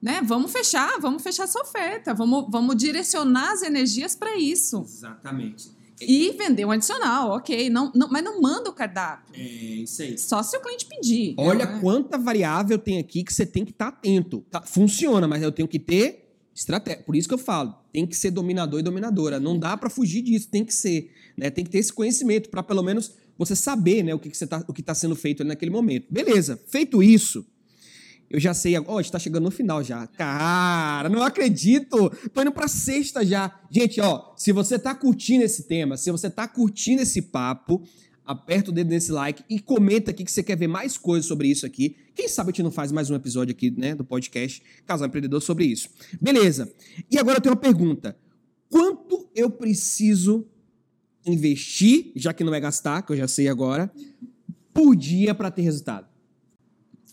[0.00, 0.20] né?
[0.24, 4.82] Vamos fechar, vamos fechar essa oferta, vamos, vamos direcionar as energias para isso.
[4.82, 5.70] Exatamente.
[6.00, 7.70] E vender um adicional, ok.
[7.70, 9.34] Não, não, mas não manda o cardápio.
[9.34, 10.18] É, isso aí.
[10.18, 11.34] Só se o cliente pedir.
[11.36, 11.78] Olha né?
[11.80, 14.44] quanta variável tem aqui que você tem que estar tá atento.
[14.50, 16.21] Tá, funciona, mas eu tenho que ter
[16.54, 17.02] estratégia.
[17.02, 19.40] Por isso que eu falo, tem que ser dominador e dominadora.
[19.40, 21.10] Não dá para fugir disso, tem que ser.
[21.36, 21.50] Né?
[21.50, 24.94] Tem que ter esse conhecimento para pelo menos você saber né, o que está tá
[24.94, 26.06] sendo feito naquele momento.
[26.10, 27.44] Beleza, feito isso,
[28.32, 30.06] eu já sei, ó, oh, está chegando no final já.
[30.06, 32.10] Cara, não acredito.
[32.32, 33.60] Tô indo para sexta já.
[33.70, 37.82] Gente, ó, se você tá curtindo esse tema, se você tá curtindo esse papo,
[38.32, 41.48] aperta o dedo nesse like e comenta aqui que você quer ver mais coisas sobre
[41.48, 41.96] isso aqui.
[42.14, 45.40] Quem sabe a gente não faz mais um episódio aqui, né, do podcast Casal Empreendedor
[45.40, 45.88] sobre isso.
[46.20, 46.72] Beleza.
[47.10, 48.16] E agora eu tenho uma pergunta.
[48.68, 50.46] Quanto eu preciso
[51.24, 53.92] investir, já que não é gastar, que eu já sei agora,
[54.72, 56.08] por dia para ter resultado?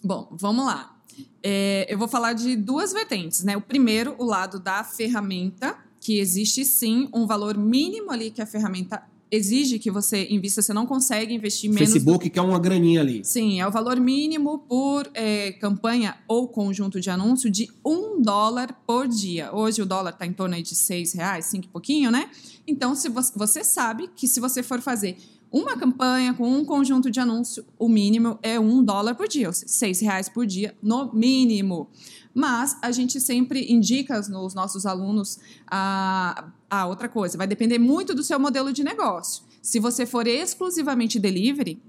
[0.03, 0.97] Bom, vamos lá.
[1.43, 3.58] É, eu vou falar de duas vertentes, né?
[3.58, 8.45] O primeiro, o lado da ferramenta, que existe sim um valor mínimo ali que a
[8.45, 11.89] ferramenta exige que você invista, você não consegue investir menos.
[11.92, 12.32] Facebook do...
[12.32, 13.24] que é uma graninha ali.
[13.24, 18.74] Sim, é o valor mínimo por é, campanha ou conjunto de anúncio de um dólar
[18.88, 19.54] por dia.
[19.54, 22.30] Hoje o dólar está em torno aí de seis reais, cinco e pouquinho, né?
[22.68, 25.18] Então, se você, você sabe que se você for fazer
[25.52, 29.54] uma campanha com um conjunto de anúncio, o mínimo é um dólar por dia, ou
[29.54, 31.89] seja, seis reais por dia, no mínimo.
[32.34, 37.38] Mas a gente sempre indica nos nossos alunos a, a outra coisa.
[37.38, 39.43] Vai depender muito do seu modelo de negócio.
[39.62, 41.82] Se você for exclusivamente delivery,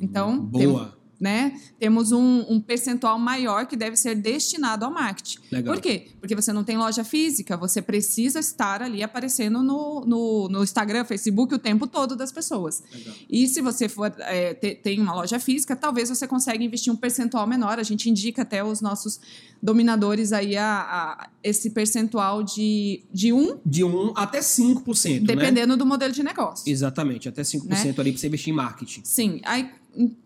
[0.00, 0.38] então.
[0.38, 1.60] Boa né?
[1.78, 5.38] Temos um, um, percentual maior que deve ser destinado ao marketing.
[5.50, 5.74] Legal.
[5.74, 6.08] Por quê?
[6.20, 11.04] Porque você não tem loja física, você precisa estar ali aparecendo no, no, no Instagram,
[11.04, 12.82] Facebook o tempo todo das pessoas.
[12.94, 13.14] Legal.
[13.28, 17.46] E se você for é, tem uma loja física, talvez você consiga investir um percentual
[17.46, 17.78] menor.
[17.78, 19.20] A gente indica até os nossos
[19.60, 23.58] dominadores aí a, a esse percentual de, de 1...
[23.66, 25.26] De 1 até 5%, né?
[25.26, 25.76] Dependendo né?
[25.76, 26.70] do modelo de negócio.
[26.70, 27.94] Exatamente, até 5% né?
[27.98, 29.00] ali para você investir em marketing.
[29.02, 29.68] Sim, aí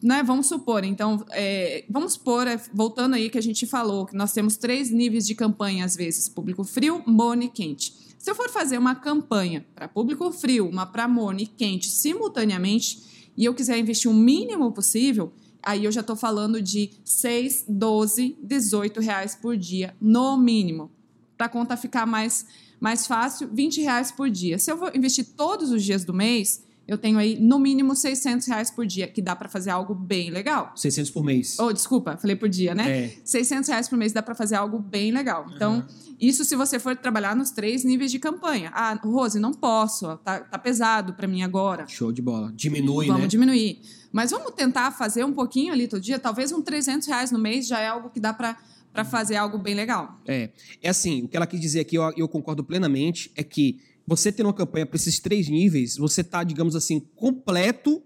[0.02, 4.16] né, vamos supor, então, é, vamos supor, é, voltando aí que a gente falou, que
[4.16, 7.94] nós temos três níveis de campanha, às vezes, público frio, morno e quente.
[8.18, 13.30] Se eu for fazer uma campanha para público frio, uma para morno e quente simultaneamente,
[13.36, 18.36] e eu quiser investir o mínimo possível, aí eu já estou falando de 6, 12,
[18.42, 20.90] 18 reais por dia, no mínimo.
[21.36, 22.46] Para a conta ficar mais,
[22.78, 24.58] mais fácil, 20 reais por dia.
[24.58, 28.46] Se eu vou investir todos os dias do mês, eu tenho aí no mínimo 600
[28.46, 30.72] reais por dia, que dá para fazer algo bem legal.
[30.74, 31.58] 600 por mês.
[31.58, 33.04] Oh, desculpa, falei por dia, né?
[33.04, 33.16] É.
[33.24, 35.46] 600 reais por mês dá para fazer algo bem legal.
[35.54, 36.14] Então, uhum.
[36.20, 38.70] isso se você for trabalhar nos três níveis de campanha.
[38.74, 41.86] Ah, Rose, não posso, tá, tá pesado para mim agora.
[41.86, 42.52] Show de bola.
[42.54, 43.14] Diminui, vamos né?
[43.14, 43.80] Vamos diminuir.
[44.10, 46.18] Mas vamos tentar fazer um pouquinho ali todo dia.
[46.18, 48.56] Talvez um 300 reais no mês já é algo que dá para
[48.92, 50.20] para fazer algo bem legal.
[50.28, 50.50] É,
[50.82, 53.80] é assim, o que ela quis dizer aqui, eu, eu concordo plenamente, é que
[54.16, 58.02] você ter uma campanha para esses três níveis, você está, digamos assim, completo,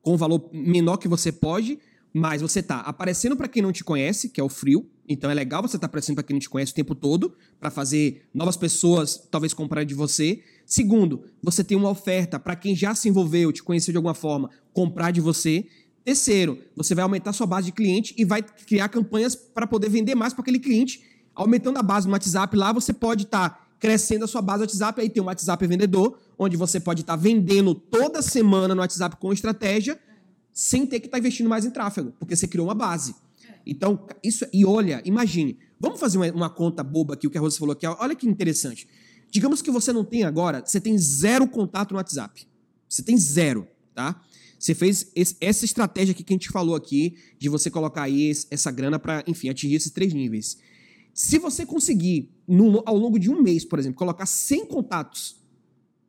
[0.00, 1.78] com o valor menor que você pode,
[2.12, 4.88] mas você está aparecendo para quem não te conhece, que é o frio.
[5.08, 7.34] Então é legal você estar tá aparecendo para quem não te conhece o tempo todo,
[7.58, 10.40] para fazer novas pessoas talvez comprarem de você.
[10.64, 14.50] Segundo, você tem uma oferta para quem já se envolveu, te conheceu de alguma forma,
[14.72, 15.66] comprar de você.
[16.04, 20.14] Terceiro, você vai aumentar sua base de cliente e vai criar campanhas para poder vender
[20.14, 21.02] mais para aquele cliente.
[21.34, 25.00] Aumentando a base no WhatsApp lá, você pode estar tá crescendo a sua base WhatsApp.
[25.00, 29.32] Aí tem o WhatsApp vendedor, onde você pode estar vendendo toda semana no WhatsApp com
[29.32, 29.98] estratégia,
[30.52, 33.14] sem ter que estar investindo mais em tráfego, porque você criou uma base.
[33.66, 34.46] Então, isso.
[34.52, 35.58] E olha, imagine.
[35.78, 37.86] Vamos fazer uma, uma conta boba aqui, o que a Rosa falou aqui.
[37.86, 38.86] Olha que interessante.
[39.30, 42.46] Digamos que você não tem agora, você tem zero contato no WhatsApp.
[42.88, 44.20] Você tem zero, tá?
[44.58, 48.30] Você fez esse, essa estratégia aqui que a gente falou aqui, de você colocar aí
[48.50, 50.58] essa grana para, enfim, atingir esses três níveis.
[51.14, 55.36] Se você conseguir, no, ao longo de um mês, por exemplo, colocar 100 contatos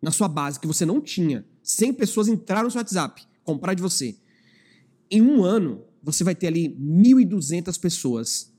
[0.01, 3.82] na sua base que você não tinha, 100 pessoas entraram no seu WhatsApp, comprar de
[3.82, 4.15] você,
[5.10, 8.51] em um ano, você vai ter ali 1.200 pessoas.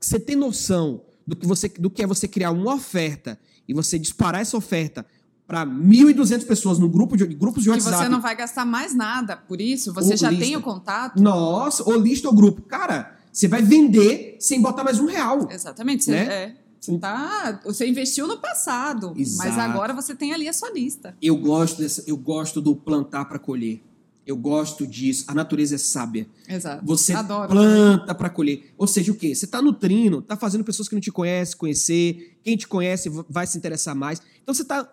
[0.00, 3.98] Você tem noção do que, você, do que é você criar uma oferta e você
[3.98, 5.06] disparar essa oferta
[5.46, 7.96] para 1.200 pessoas no grupo de grupos de WhatsApp.
[7.96, 10.44] Que você não vai gastar mais nada por isso, você já lista.
[10.44, 11.22] tem o contato.
[11.22, 12.62] Nossa, ou lista ou grupo.
[12.62, 15.48] Cara, você vai vender sem botar mais um real.
[15.50, 16.10] Exatamente.
[16.10, 16.24] Né?
[16.24, 19.48] é, você, tá, você investiu no passado, Exato.
[19.48, 21.16] mas agora você tem ali a sua lista.
[21.22, 23.80] Eu gosto, dessa, eu gosto do plantar para colher.
[24.26, 25.24] Eu gosto disso.
[25.28, 26.26] A natureza é sábia.
[26.48, 26.84] Exato.
[26.84, 27.50] Você Adoro.
[27.50, 28.72] planta para colher.
[28.76, 29.32] Ou seja, o quê?
[29.32, 32.36] Você está nutrindo, está fazendo pessoas que não te conhecem conhecer.
[32.42, 34.20] Quem te conhece vai se interessar mais.
[34.42, 34.92] Então você está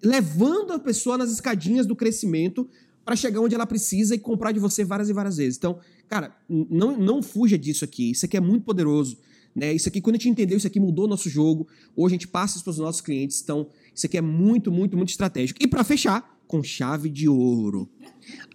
[0.00, 2.68] levando a pessoa nas escadinhas do crescimento
[3.04, 5.56] para chegar onde ela precisa e comprar de você várias e várias vezes.
[5.56, 5.78] Então,
[6.08, 8.12] cara, não, não fuja disso aqui.
[8.12, 9.18] Isso aqui é muito poderoso.
[9.54, 9.72] Né?
[9.72, 11.66] Isso aqui, quando a gente entendeu, isso aqui mudou o nosso jogo.
[11.96, 13.40] Hoje a gente passa isso para os nossos clientes.
[13.42, 15.60] Então, isso aqui é muito, muito, muito estratégico.
[15.62, 17.88] E para fechar, com chave de ouro.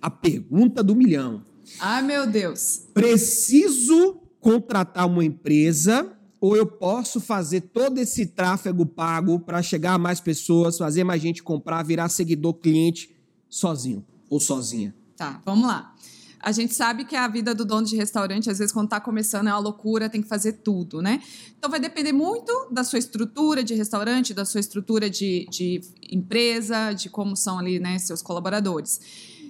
[0.01, 1.45] A pergunta do milhão.
[1.79, 2.87] Ai, meu Deus.
[2.93, 9.97] Preciso contratar uma empresa ou eu posso fazer todo esse tráfego pago para chegar a
[9.97, 13.15] mais pessoas, fazer mais gente comprar, virar seguidor cliente
[13.47, 14.93] sozinho ou sozinha?
[15.15, 15.95] Tá, vamos lá.
[16.43, 19.47] A gente sabe que a vida do dono de restaurante, às vezes, quando está começando,
[19.47, 21.21] é uma loucura, tem que fazer tudo, né?
[21.57, 25.79] Então, vai depender muito da sua estrutura de restaurante, da sua estrutura de, de
[26.11, 28.99] empresa, de como são ali, né, seus colaboradores.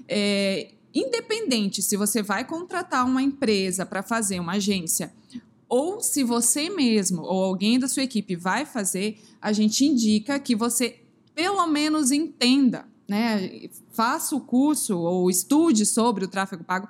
[0.07, 5.11] É, independente se você vai contratar uma empresa para fazer uma agência
[5.67, 10.55] ou se você mesmo ou alguém da sua equipe vai fazer, a gente indica que
[10.55, 10.99] você
[11.33, 16.87] pelo menos entenda né, faça o curso ou estude sobre o tráfego pago,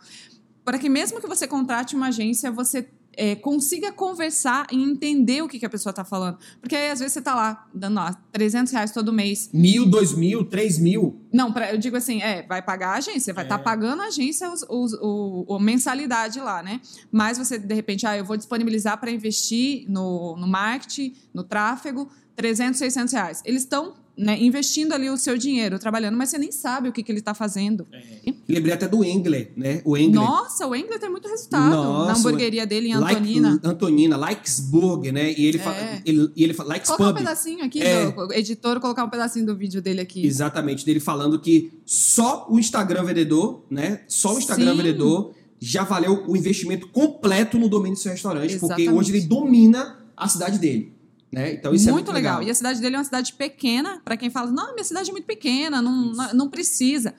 [0.64, 5.48] para que mesmo que você contrate uma agência, você é, consiga conversar e entender o
[5.48, 6.38] que, que a pessoa está falando.
[6.60, 9.50] Porque aí, às vezes, você está lá, dando ó, 300 reais todo mês.
[9.54, 11.22] Mil, dois mil, três mil.
[11.32, 13.64] Não, pra, eu digo assim, é, vai pagar a agência, vai estar tá é.
[13.64, 16.82] tá pagando a agência os, os, o, o, mensalidade lá, né?
[17.12, 22.10] Mas você, de repente, ah, eu vou disponibilizar para investir no, no marketing, no tráfego,
[22.36, 23.42] 300, 600 reais.
[23.46, 27.02] Eles estão né, investindo ali o seu dinheiro, trabalhando, mas você nem sabe o que,
[27.02, 27.88] que ele está fazendo.
[27.92, 28.34] É.
[28.48, 29.82] Lembrei até do Engler, né?
[29.84, 30.22] O Engler.
[30.22, 33.52] Nossa, o Engler tem muito resultado Nossa, na hamburgueria dele em Antonina.
[33.52, 35.34] Like, Antonina, Likesburg, né?
[35.34, 35.62] E ele é.
[35.62, 35.78] fala.
[36.06, 38.12] Ele, e ele fala Likes Colocar um pedacinho aqui, é.
[38.12, 40.26] do, editor, colocar um pedacinho do vídeo dele aqui.
[40.26, 44.02] Exatamente, dele falando que só o Instagram vendedor, né?
[44.08, 44.78] Só o Instagram Sim.
[44.78, 48.86] vendedor já valeu o investimento completo no domínio do seu restaurante, Exatamente.
[48.86, 50.93] porque hoje ele domina a cidade dele.
[51.34, 51.54] Né?
[51.54, 52.40] Então isso é muito é muito legal.
[52.40, 52.48] legal.
[52.48, 55.12] E a cidade dele é uma cidade pequena, para quem fala, não, minha cidade é
[55.12, 57.14] muito pequena, não, não precisa.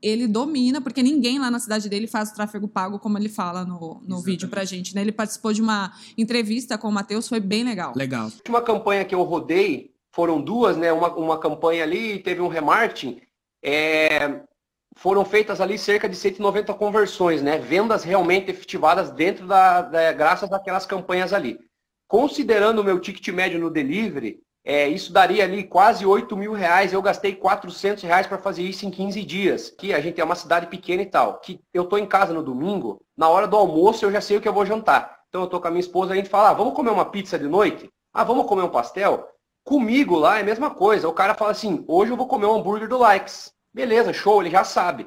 [0.00, 3.64] Ele domina, porque ninguém lá na cidade dele faz o tráfego pago, como ele fala
[3.64, 4.94] no, no vídeo pra gente.
[4.94, 5.00] Né?
[5.00, 7.92] Ele participou de uma entrevista com o Matheus, foi bem legal.
[7.96, 8.22] Legal.
[8.22, 10.92] A última campanha que eu rodei, foram duas, né?
[10.92, 13.20] Uma, uma campanha ali, teve um remarketing.
[13.62, 14.40] É,
[14.96, 17.58] foram feitas ali cerca de 190 conversões, né?
[17.58, 21.58] Vendas realmente efetivadas dentro da, da graças àquelas campanhas ali.
[22.08, 26.92] Considerando o meu ticket médio no delivery, é, isso daria ali quase 8 mil reais.
[26.92, 29.70] Eu gastei 400 reais para fazer isso em 15 dias.
[29.70, 31.38] Que a gente é uma cidade pequena e tal.
[31.38, 34.40] Que eu tô em casa no domingo, na hora do almoço eu já sei o
[34.40, 35.18] que eu vou jantar.
[35.28, 37.38] Então eu tô com a minha esposa, a gente fala, ah, vamos comer uma pizza
[37.38, 37.90] de noite?
[38.12, 39.28] Ah, vamos comer um pastel?
[39.62, 41.08] Comigo lá é a mesma coisa.
[41.08, 43.52] O cara fala assim, hoje eu vou comer um hambúrguer do Likes.
[43.72, 45.06] Beleza, show, ele já sabe.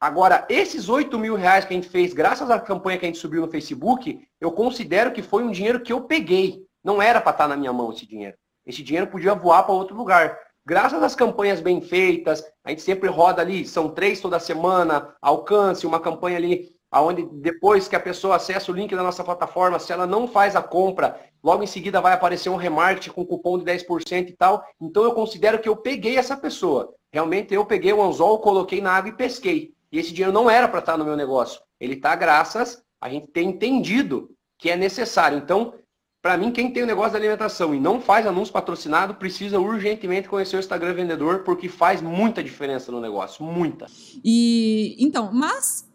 [0.00, 3.18] Agora, esses 8 mil reais que a gente fez, graças à campanha que a gente
[3.18, 6.64] subiu no Facebook, eu considero que foi um dinheiro que eu peguei.
[6.84, 8.36] Não era para estar tá na minha mão esse dinheiro.
[8.64, 10.38] Esse dinheiro podia voar para outro lugar.
[10.64, 15.86] Graças às campanhas bem feitas, a gente sempre roda ali, são três toda semana, alcance,
[15.86, 19.92] uma campanha ali, aonde depois que a pessoa acessa o link da nossa plataforma, se
[19.92, 23.64] ela não faz a compra, logo em seguida vai aparecer um remarketing com cupom de
[23.64, 24.62] 10% e tal.
[24.80, 26.94] Então eu considero que eu peguei essa pessoa.
[27.10, 29.74] Realmente eu peguei o anzol, coloquei na água e pesquei.
[29.90, 31.60] E esse dinheiro não era para estar no meu negócio.
[31.80, 35.38] Ele está graças a gente ter entendido que é necessário.
[35.38, 35.74] Então,
[36.20, 40.28] para mim, quem tem o negócio da alimentação e não faz anúncio patrocinado, precisa urgentemente
[40.28, 43.44] conhecer o Instagram Vendedor, porque faz muita diferença no negócio.
[43.44, 43.86] Muita.
[44.24, 45.86] E então, mas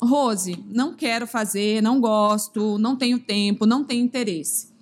[0.00, 4.72] Rose, não quero fazer, não gosto, não tenho tempo, não tenho interesse.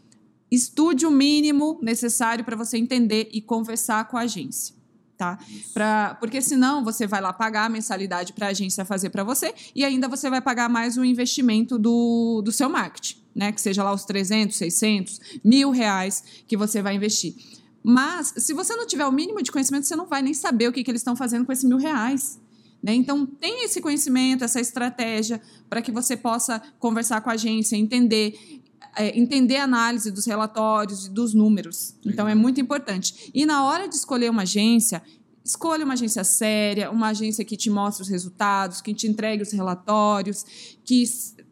[0.51, 4.75] estude o mínimo necessário para você entender e conversar com a agência.
[5.22, 5.38] Tá?
[5.72, 9.54] Pra, porque senão você vai lá pagar a mensalidade para a agência fazer para você
[9.72, 13.52] e ainda você vai pagar mais o investimento do, do seu marketing, né?
[13.52, 17.37] Que seja lá os 300, 600, mil reais que você vai investir.
[17.85, 20.72] Mas, se você não tiver o mínimo de conhecimento, você não vai nem saber o
[20.72, 22.40] que, que eles estão fazendo com esse mil reais.
[22.82, 22.92] Né?
[22.94, 28.61] Então, tem esse conhecimento, essa estratégia, para que você possa conversar com a agência, entender
[28.98, 31.94] entender a análise dos relatórios e dos números.
[32.05, 33.31] Então, é muito importante.
[33.35, 35.02] E na hora de escolher uma agência,
[35.44, 39.52] escolha uma agência séria, uma agência que te mostre os resultados, que te entregue os
[39.52, 40.44] relatórios,
[40.85, 41.05] que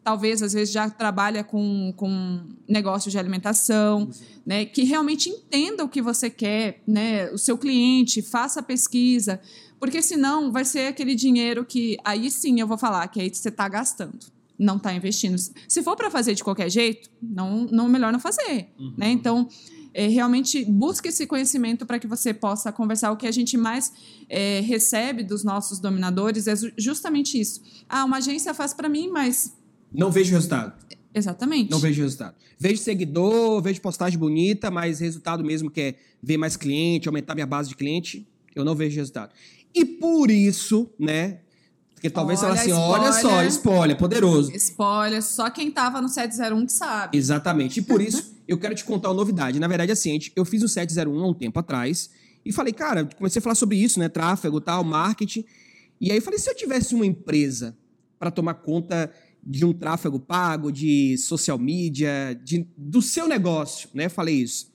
[0.03, 4.09] talvez às vezes já trabalha com, com negócio de alimentação,
[4.45, 9.39] né, que realmente entenda o que você quer, né, o seu cliente, faça a pesquisa,
[9.79, 13.49] porque senão vai ser aquele dinheiro que aí sim eu vou falar que aí você
[13.49, 15.35] está gastando não está investindo.
[15.67, 18.93] Se for para fazer de qualquer jeito, não, não melhor não fazer, uhum.
[18.95, 19.09] né?
[19.09, 19.49] Então,
[19.93, 23.11] é, realmente busque esse conhecimento para que você possa conversar.
[23.11, 23.91] O que a gente mais
[24.29, 27.61] é, recebe dos nossos dominadores é justamente isso.
[27.89, 29.57] Ah, uma agência faz para mim, mas
[29.91, 30.73] não vejo resultado.
[31.13, 31.69] Exatamente.
[31.69, 32.35] Não vejo resultado.
[32.57, 37.47] Vejo seguidor, vejo postagem bonita, mas resultado mesmo que é ver mais cliente, aumentar minha
[37.47, 39.33] base de cliente, eu não vejo resultado.
[39.73, 41.39] E por isso, né,
[42.01, 44.51] porque talvez olha, ela assim, spoiler, olha só, spoiler, poderoso.
[44.55, 47.15] Spoiler, só quem tava no 701 que sabe.
[47.15, 47.79] Exatamente.
[47.79, 49.59] E por isso, eu quero te contar uma novidade.
[49.59, 52.09] Na verdade, assim, eu fiz o 701 há um tempo atrás
[52.43, 54.09] e falei, cara, comecei a falar sobre isso, né?
[54.09, 55.45] Tráfego, tal, marketing.
[55.99, 57.77] E aí eu falei, se eu tivesse uma empresa
[58.17, 59.11] para tomar conta
[59.45, 64.09] de um tráfego pago, de social media, de, do seu negócio, né?
[64.09, 64.73] Falei isso.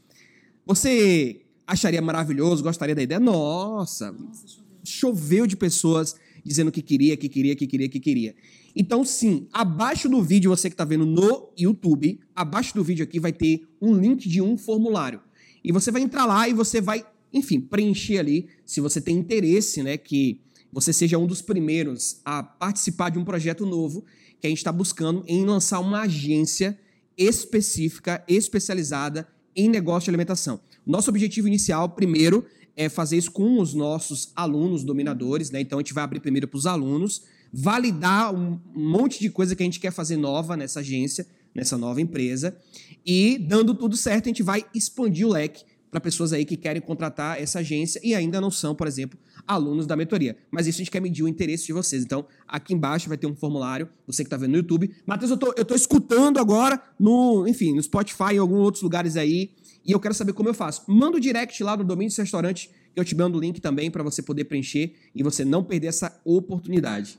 [0.64, 3.18] Você acharia maravilhoso, gostaria da ideia?
[3.18, 4.76] Nossa, Nossa choveu.
[4.84, 6.14] choveu de pessoas
[6.46, 8.34] dizendo que queria, que queria, que queria, que queria.
[8.74, 13.18] Então, sim, abaixo do vídeo, você que está vendo no YouTube, abaixo do vídeo aqui
[13.18, 15.20] vai ter um link de um formulário.
[15.64, 19.82] E você vai entrar lá e você vai, enfim, preencher ali, se você tem interesse,
[19.82, 20.40] né, que
[20.72, 24.04] você seja um dos primeiros a participar de um projeto novo
[24.40, 26.78] que a gente está buscando em lançar uma agência
[27.16, 30.60] específica, especializada em negócio de alimentação.
[30.86, 32.44] Nosso objetivo inicial, primeiro,
[32.76, 35.60] é fazer isso com os nossos alunos dominadores, né?
[35.60, 39.62] Então a gente vai abrir primeiro para os alunos, validar um monte de coisa que
[39.62, 42.56] a gente quer fazer nova nessa agência, nessa nova empresa,
[43.04, 46.82] e dando tudo certo, a gente vai expandir o leque para pessoas aí que querem
[46.82, 50.36] contratar essa agência e ainda não são, por exemplo, alunos da mentoria.
[50.50, 52.02] Mas isso a gente quer medir o interesse de vocês.
[52.02, 54.90] Então, aqui embaixo vai ter um formulário, você que está vendo no YouTube.
[55.06, 59.16] Matheus, eu tô, tô escutando agora no, enfim, no Spotify e em alguns outros lugares
[59.16, 59.52] aí
[59.86, 60.82] e eu quero saber como eu faço.
[60.86, 63.90] Manda o direct lá do Domínio do Restaurante, que eu te mando o link também
[63.90, 67.18] para você poder preencher e você não perder essa oportunidade.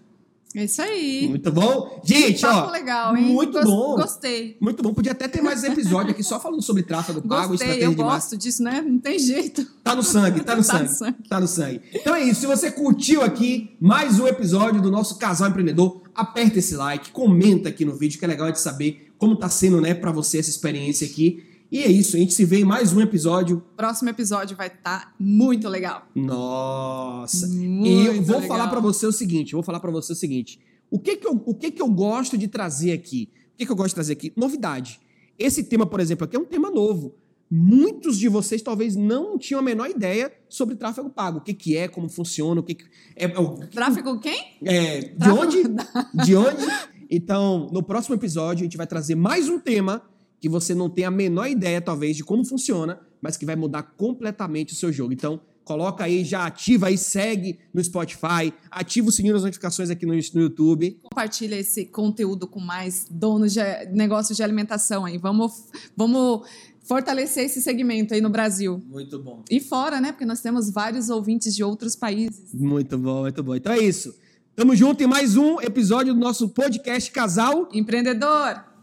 [0.56, 1.28] É isso aí.
[1.28, 2.02] Muito bom.
[2.04, 2.72] Gente, ó.
[2.72, 3.26] legal, hein?
[3.26, 3.96] Muito bom.
[3.96, 4.58] Gostei.
[4.60, 4.94] Muito bom.
[4.94, 7.96] Podia até ter mais episódio aqui só falando sobre tráfego pago, Gostei, estratégia eu de
[7.96, 8.82] gosto disso, né?
[8.82, 9.66] Não tem jeito.
[9.84, 10.90] Tá no sangue, tá no tá sangue.
[10.90, 11.18] No sangue.
[11.30, 11.82] Tá no sangue.
[11.94, 12.42] Então é isso.
[12.42, 17.70] Se você curtiu aqui mais um episódio do nosso Casal Empreendedor, aperta esse like, comenta
[17.70, 20.50] aqui no vídeo, que é legal de saber como tá sendo, né, para você essa
[20.50, 21.44] experiência aqui.
[21.70, 23.62] E é isso, a gente se vê em mais um episódio.
[23.76, 26.08] Próximo episódio vai estar tá muito legal.
[26.16, 27.46] Nossa.
[27.48, 28.48] Muito e eu vou legal.
[28.48, 30.62] falar para você o seguinte, vou falar para você o seguinte.
[30.90, 33.30] O que que eu, o que que eu gosto de trazer aqui?
[33.54, 34.32] O que que eu gosto de trazer aqui?
[34.34, 35.02] Novidade.
[35.38, 37.16] Esse tema, por exemplo, aqui é um tema novo.
[37.52, 41.40] Muitos de vocês talvez não tinham a menor ideia sobre tráfego pago.
[41.40, 44.58] O que, que é, como funciona, o que, que é, é o, Tráfego quem?
[44.64, 45.42] É, de tráfego...
[45.42, 45.64] onde?
[46.26, 46.66] De onde?
[47.10, 50.02] Então, no próximo episódio, a gente vai trazer mais um tema
[50.40, 53.84] que você não tem a menor ideia, talvez, de como funciona, mas que vai mudar
[53.84, 55.14] completamente o seu jogo.
[55.14, 60.06] Então, coloca aí, já ativa aí, segue no Spotify, ativa o sininho das notificações aqui
[60.06, 61.00] no, no YouTube.
[61.04, 65.18] Compartilha esse conteúdo com mais donos de negócios de alimentação aí.
[65.18, 66.48] Vamos, vamos
[66.84, 68.82] fortalecer esse segmento aí no Brasil.
[68.88, 69.44] Muito bom.
[69.52, 70.14] E fora, né?
[70.14, 72.54] Porque nós temos vários ouvintes de outros países.
[72.54, 73.56] Muito bom, muito bom.
[73.56, 74.16] Então é isso.
[74.56, 78.77] Tamo junto em mais um episódio do nosso podcast Casal Empreendedor.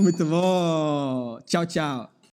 [0.00, 1.38] Muito bom.
[1.46, 2.19] Tchau, tchau.